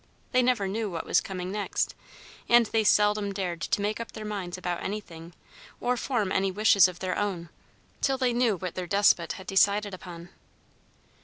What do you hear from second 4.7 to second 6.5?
anything, or form any